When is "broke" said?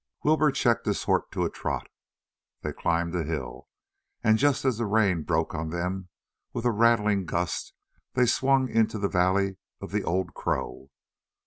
5.21-5.53